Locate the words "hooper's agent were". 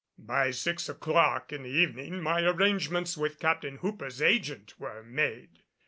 3.77-5.03